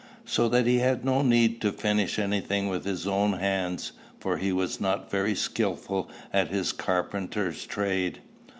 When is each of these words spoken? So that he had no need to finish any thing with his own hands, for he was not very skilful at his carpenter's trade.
So 0.25 0.49
that 0.49 0.65
he 0.65 0.79
had 0.79 1.05
no 1.05 1.21
need 1.21 1.61
to 1.61 1.71
finish 1.71 2.17
any 2.17 2.41
thing 2.41 2.67
with 2.69 2.85
his 2.85 3.05
own 3.05 3.33
hands, 3.33 3.91
for 4.19 4.37
he 4.39 4.51
was 4.51 4.81
not 4.81 5.11
very 5.11 5.35
skilful 5.35 6.09
at 6.33 6.47
his 6.47 6.71
carpenter's 6.73 7.67
trade. 7.67 8.17